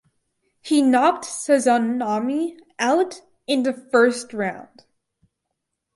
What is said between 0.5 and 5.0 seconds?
He knocked Sazanami out in the first round.